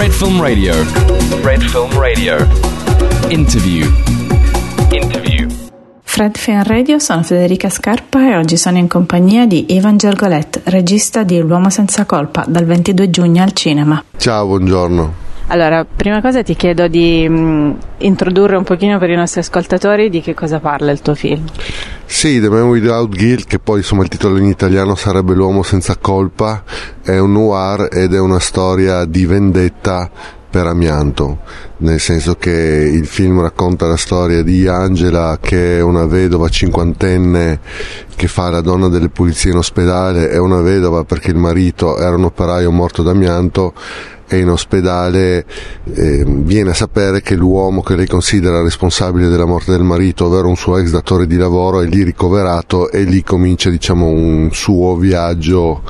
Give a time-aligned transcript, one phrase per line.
[0.00, 0.72] Red Film Radio.
[1.42, 2.36] Red Film Radio.
[3.28, 3.86] Interview.
[4.90, 5.46] Interview.
[6.02, 11.22] Fred Film Radio, sono Federica Scarpa e oggi sono in compagnia di Ivan Gergolet, regista
[11.22, 14.02] di L'uomo senza colpa, dal 22 giugno al cinema.
[14.16, 15.29] Ciao, buongiorno.
[15.52, 20.08] Allora, prima cosa ti chiedo di mh, mm, introdurre un pochino per i nostri ascoltatori
[20.08, 21.44] di che cosa parla il tuo film.
[22.04, 25.96] Sì, The Man Without Guilt, che poi insomma il titolo in italiano sarebbe L'uomo senza
[25.96, 26.62] colpa,
[27.02, 30.08] è un noir ed è una storia di vendetta
[30.50, 31.38] per amianto,
[31.78, 37.60] nel senso che il film racconta la storia di Angela che è una vedova cinquantenne
[38.16, 42.16] che fa la donna delle pulizie in ospedale, è una vedova perché il marito era
[42.16, 43.72] un operaio morto d'amianto
[44.30, 45.44] e in ospedale
[45.92, 50.46] eh, viene a sapere che l'uomo che lei considera responsabile della morte del marito, ovvero
[50.46, 54.94] un suo ex datore di lavoro, è lì ricoverato e lì comincia diciamo, un suo
[54.94, 55.82] viaggio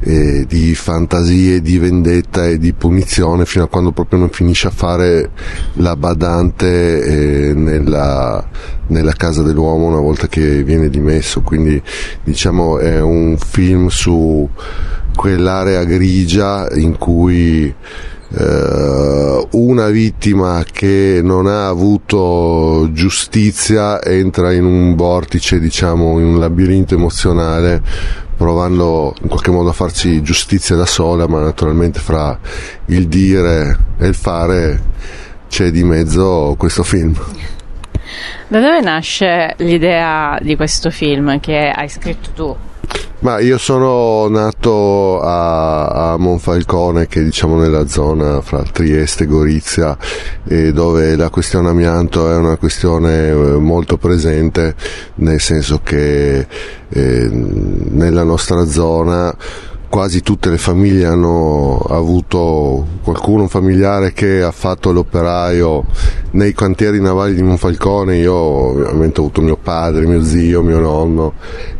[0.00, 4.72] eh, di fantasie, di vendetta e di punizione fino a quando proprio non finisce a
[4.72, 5.30] fare
[5.74, 8.46] la badante eh, nella,
[8.88, 11.40] nella casa dell'uomo una volta che viene dimesso.
[11.40, 11.80] Quindi
[12.22, 14.46] diciamo è un film su
[15.14, 17.74] quell'area grigia in cui
[18.32, 26.38] eh, una vittima che non ha avuto giustizia entra in un vortice, diciamo, in un
[26.38, 27.82] labirinto emozionale
[28.36, 32.38] provando in qualche modo a farci giustizia da sola, ma naturalmente fra
[32.86, 34.80] il dire e il fare
[35.46, 37.14] c'è di mezzo questo film.
[38.48, 42.56] Da dove nasce l'idea di questo film che hai scritto tu?
[43.20, 49.26] Ma io sono nato a, a, Monfalcone, che è diciamo nella zona fra Trieste e
[49.26, 49.94] Gorizia,
[50.42, 54.74] e dove la questione amianto è una questione eh, molto presente,
[55.16, 56.46] nel senso che
[56.88, 59.36] eh, nella nostra zona
[59.90, 65.84] quasi tutte le famiglie hanno avuto qualcuno, un familiare che ha fatto l'operaio
[66.32, 71.34] nei cantieri navali di Monfalcone, io ovviamente ho avuto mio padre, mio zio, mio nonno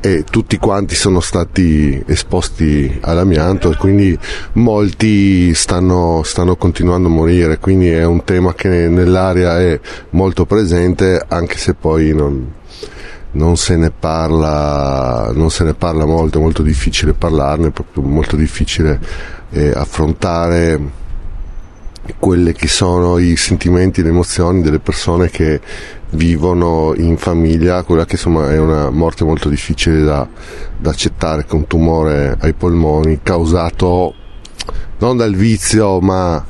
[0.00, 4.16] e tutti quanti sono stati esposti all'amianto e quindi
[4.52, 9.80] molti stanno, stanno continuando a morire, quindi è un tema che nell'area è
[10.10, 12.52] molto presente anche se poi non,
[13.32, 18.36] non se ne parla, non se ne parla molto, è molto difficile parlarne, è molto
[18.36, 19.00] difficile
[19.50, 21.04] eh, affrontare
[22.18, 25.60] quelli che sono i sentimenti, le emozioni delle persone che
[26.10, 30.26] vivono in famiglia, quella che insomma è una morte molto difficile da,
[30.76, 34.14] da accettare, con tumore ai polmoni causato
[34.98, 36.42] non dal vizio ma,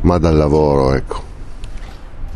[0.00, 0.94] ma dal lavoro.
[0.94, 1.22] Ecco.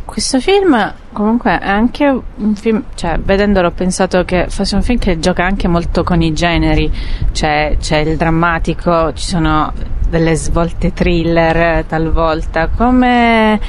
[0.04, 4.98] Questo film comunque è anche un film, cioè vedendolo ho pensato che fosse un film
[4.98, 6.90] che gioca anche molto con i generi,
[7.32, 9.72] cioè c'è il drammatico, ci sono
[10.08, 12.68] delle svolte thriller talvolta.
[12.68, 13.60] Come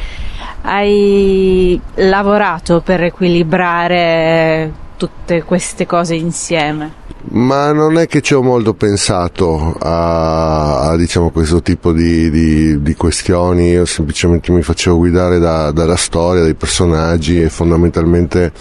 [0.61, 7.07] hai lavorato per equilibrare tutte queste cose insieme?
[7.31, 12.81] Ma non è che ci ho molto pensato a, a diciamo, questo tipo di, di,
[12.81, 18.51] di, questioni, io semplicemente mi facevo guidare da, dalla storia, dai personaggi e fondamentalmente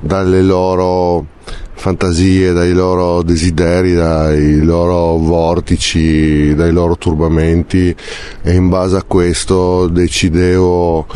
[0.00, 1.26] dalle loro
[1.78, 7.94] fantasie, dai loro desideri, dai loro vortici, dai loro turbamenti.
[8.42, 11.06] E in base a questo decidevo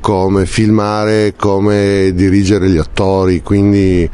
[0.00, 4.08] come filmare, come dirigere gli attori, quindi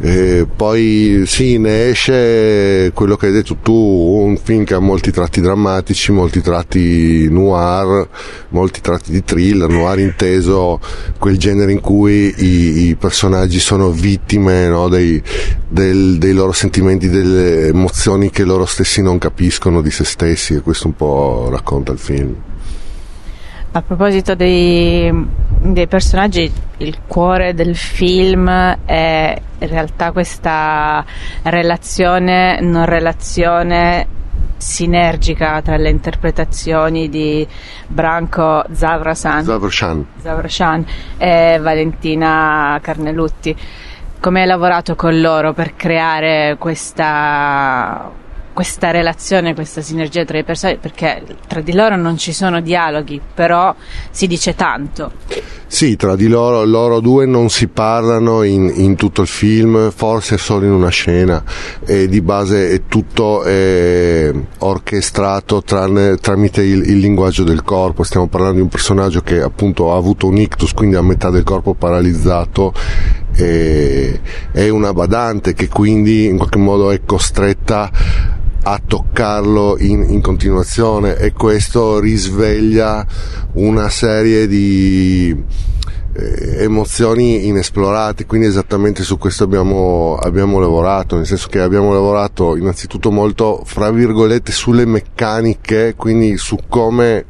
[0.00, 5.10] eh, poi sì, ne esce quello che hai detto tu, un film che ha molti
[5.10, 8.08] tratti drammatici, molti tratti noir,
[8.50, 10.80] molti tratti di thriller, noir inteso
[11.18, 15.22] quel genere in cui i, i personaggi sono vittime no, dei,
[15.68, 20.60] del, dei loro sentimenti, delle emozioni che loro stessi non capiscono di se stessi e
[20.60, 22.34] questo un po' racconta il film.
[23.78, 25.08] A proposito dei,
[25.60, 28.50] dei, personaggi, il cuore del film
[28.84, 31.04] è in realtà questa
[31.44, 34.04] relazione, non relazione
[34.56, 37.46] sinergica tra le interpretazioni di
[37.86, 40.06] Branco Zavrasan, Zavrashan.
[40.22, 40.84] Zavrashan
[41.16, 43.56] e Valentina Carnelutti.
[44.18, 48.10] Come hai lavorato con loro per creare questa
[48.58, 53.20] questa relazione, questa sinergia tra i personaggi, perché tra di loro non ci sono dialoghi,
[53.32, 53.72] però
[54.10, 55.12] si dice tanto.
[55.68, 60.38] Sì, tra di loro, loro due non si parlano in, in tutto il film, forse
[60.38, 61.40] solo in una scena,
[61.86, 68.02] e di base è tutto è orchestrato tranne, tramite il, il, linguaggio del corpo.
[68.02, 71.44] Stiamo parlando di un personaggio che appunto ha avuto un ictus, quindi ha metà del
[71.44, 72.74] corpo paralizzato
[73.38, 77.88] è una badante che quindi in qualche modo è costretta
[78.70, 83.06] a toccarlo in, in, continuazione e questo risveglia
[83.54, 85.34] una serie di
[86.12, 88.26] eh, emozioni inesplorate.
[88.26, 93.90] Quindi esattamente su questo abbiamo, abbiamo lavorato nel senso che abbiamo lavorato innanzitutto molto fra
[93.90, 97.24] virgolette sulle meccaniche quindi su come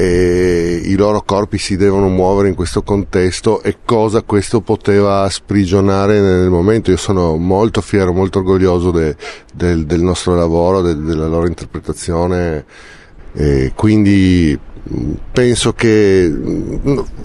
[0.00, 6.20] e i loro corpi si devono muovere in questo contesto e cosa questo poteva sprigionare
[6.20, 6.92] nel momento.
[6.92, 9.16] Io sono molto fiero, molto orgoglioso de,
[9.52, 12.64] del, del, nostro lavoro, de, della loro interpretazione.
[13.32, 14.56] E quindi
[15.32, 16.34] penso che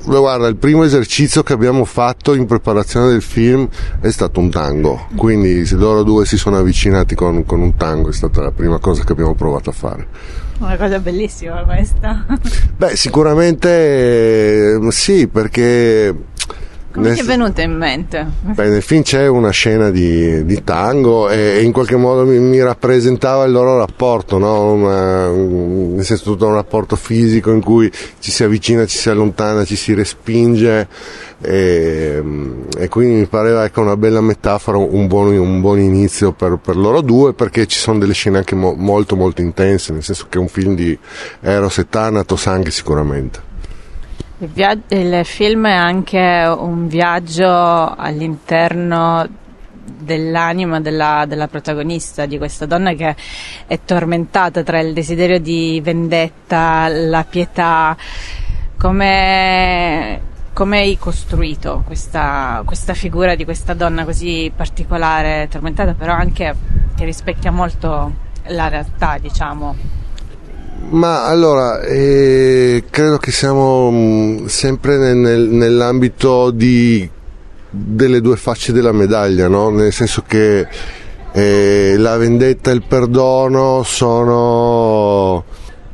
[0.06, 3.68] guarda il primo esercizio che abbiamo fatto in preparazione del film
[4.02, 8.10] è stato un tango quindi se loro due si sono avvicinati con, con un tango
[8.10, 10.08] è stata la prima cosa che abbiamo provato a fare
[10.60, 12.26] una cosa bellissima questa.
[12.78, 16.16] Beh, sicuramente eh, sì, perché
[16.94, 18.26] come nel, ti è venuta in mente?
[18.42, 22.38] Beh, nel film c'è una scena di, di tango e, e, in qualche modo mi,
[22.38, 24.74] mi, rappresentava il loro rapporto, no?
[24.74, 29.66] Una, nel senso tutto un rapporto fisico in cui ci si avvicina, ci si allontana,
[29.66, 30.88] ci si respinge
[31.42, 32.24] e,
[32.78, 36.78] e quindi mi pareva ecco, una bella metafora, un buon, un buon inizio per, per,
[36.78, 40.38] loro due perché ci sono delle scene anche mo, molto molto intense, nel senso che
[40.38, 40.96] è un film di
[41.42, 43.52] Eros e Thanatos anche sicuramente.
[44.44, 47.48] Il, via- il film è anche un viaggio
[47.96, 49.26] all'interno
[49.86, 53.16] dell'anima della, della, protagonista, di questa donna che
[53.66, 57.96] è tormentata tra il desiderio di vendetta, la pietà.
[58.78, 66.54] Come, come hai costruito questa, questa, figura di questa donna così particolare, tormentata, però anche
[66.98, 68.14] che rispecchia molto
[68.48, 70.03] la realtà, diciamo?
[70.90, 77.10] Ma allora, eh, credo che siamo mm, sempre nel, nel, nell'ambito di,
[77.70, 79.70] delle due facce della medaglia, no?
[79.70, 80.68] nel senso che
[81.32, 85.44] eh, la vendetta e il perdono sono,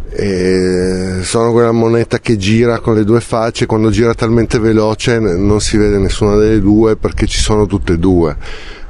[0.09, 5.61] eh, sono quella moneta che gira con le due facce, quando gira talmente veloce non
[5.61, 8.35] si vede nessuna delle due perché ci sono tutte e due.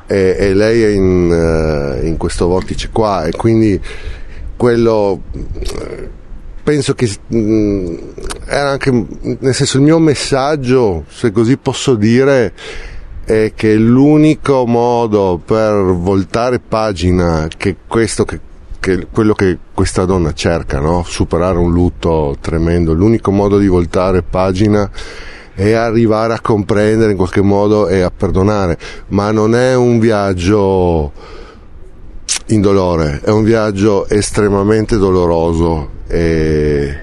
[0.08, 1.30] E, e lei è in,
[2.02, 3.80] uh, in questo vortice qua e quindi
[4.60, 5.22] quello
[6.62, 7.96] penso che mm,
[8.46, 12.52] era anche nel senso il mio messaggio se così posso dire
[13.24, 18.38] è che l'unico modo per voltare pagina che questo che,
[18.82, 21.06] che quello che questa donna cerca no?
[21.08, 24.92] superare un lutto tremendo l'unico modo di voltare pagina
[25.56, 28.78] è arrivare a comprendere in qualche modo e a perdonare
[29.08, 31.14] ma non è un viaggio
[32.50, 36.96] indolore, è un viaggio estremamente doloroso e,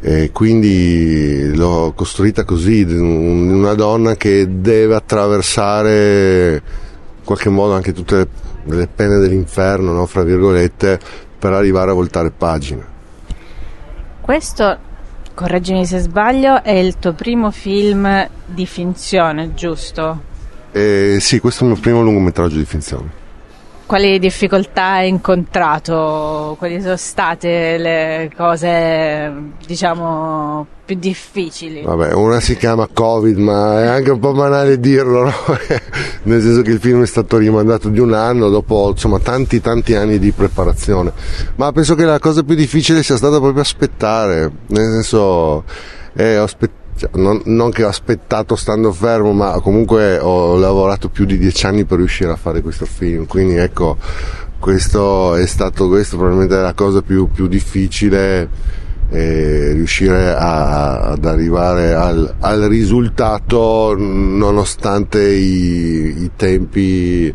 [0.00, 6.62] e quindi l'ho costruita così, una donna che deve attraversare
[7.18, 8.28] in qualche modo anche tutte le,
[8.76, 10.98] le pene dell'inferno, no, fra virgolette,
[11.38, 12.86] per arrivare a voltare pagina.
[14.20, 14.78] Questo,
[15.34, 20.26] correggimi se sbaglio, è il tuo primo film di finzione, giusto?
[20.72, 23.17] Eh, sì, questo è il mio primo lungometraggio di finzione.
[23.88, 26.56] Quali difficoltà hai incontrato?
[26.58, 29.32] Quali sono state le cose,
[29.66, 31.80] diciamo, più difficili?
[31.80, 35.32] Vabbè, una si chiama Covid, ma è anche un po' banale dirlo, no?
[36.24, 39.94] nel senso che il film è stato rimandato di un anno dopo insomma, tanti tanti
[39.94, 41.10] anni di preparazione.
[41.54, 45.64] Ma penso che la cosa più difficile sia stata proprio aspettare, nel senso,
[46.12, 51.08] eh, ho aspettato cioè, non, non, che ho aspettato stando fermo, ma comunque ho lavorato
[51.08, 53.96] più di dieci anni per riuscire a fare questo film, quindi ecco,
[54.58, 58.86] questo è stato questo probabilmente la cosa più, più difficile.
[59.10, 67.34] Eh, riuscire a, ad arrivare al, al, risultato nonostante i, i, tempi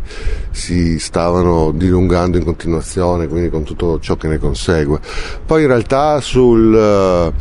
[0.52, 5.00] si stavano dilungando in continuazione, quindi con tutto ciò che ne consegue.
[5.44, 7.34] Poi in realtà sul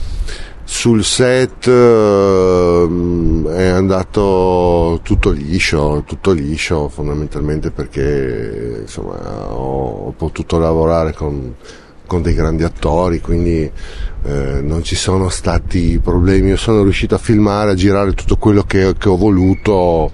[0.65, 10.59] sul set uh, è andato tutto liscio, tutto liscio fondamentalmente perché insomma, ho, ho potuto
[10.59, 11.55] lavorare con,
[12.07, 13.71] con, dei grandi attori, quindi
[14.25, 16.51] eh, non ci sono stati problemi.
[16.51, 20.13] Io sono riuscito a filmare, a girare tutto quello che, che ho voluto,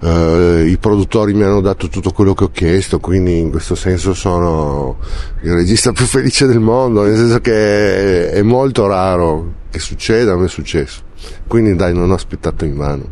[0.00, 4.14] eh, i produttori mi hanno dato tutto quello che ho chiesto, quindi in questo senso
[4.14, 4.98] sono
[5.42, 10.36] il regista più felice del mondo, nel senso che è, molto raro che succeda, a
[10.36, 11.02] me è successo.
[11.46, 13.08] Quindi dai, non ho aspettato in vano.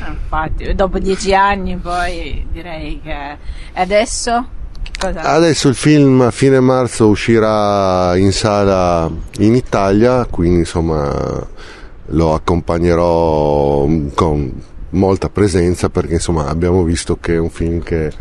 [0.00, 3.36] Ah, infatti, dopo dieci anni poi direi che
[3.74, 4.48] adesso
[5.04, 5.20] Cosa?
[5.20, 11.46] Adesso il film a fine marzo uscirà in sala in Italia, quindi insomma
[12.06, 14.52] lo accompagnerò con
[14.90, 18.12] molta presenza perché insomma abbiamo visto che è un film che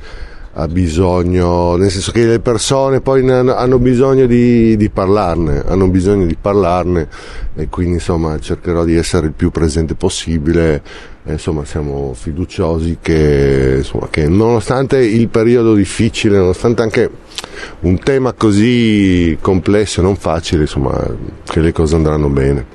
[0.56, 6.26] ha bisogno, nel senso che le persone poi hanno bisogno di, di, parlarne, hanno bisogno
[6.26, 7.08] di parlarne
[7.56, 11.12] e quindi insomma cercherò di essere il più presente possibile.
[11.26, 17.10] Insomma siamo fiduciosi che, insomma, che nonostante il periodo difficile, nonostante anche
[17.82, 21.02] un tema così complesso e non facile, insomma,
[21.46, 22.66] che le cose andranno bene.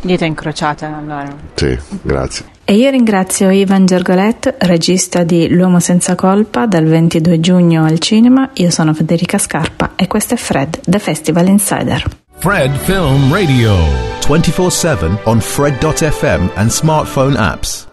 [0.00, 1.34] Dita incrociate allora.
[1.54, 2.44] Sì, grazie.
[2.64, 8.50] E io ringrazio Ivan Gergolet, regista di L'uomo senza colpa dal 22 giugno al cinema.
[8.54, 12.04] Io sono Federica Scarpa e questo è Fred, The Festival Insider.
[12.36, 13.74] Fred Film Radio
[14.20, 17.87] 24/7 on fred.fm and smartphone apps.